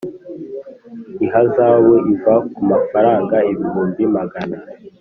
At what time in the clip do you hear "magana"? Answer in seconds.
4.17-4.57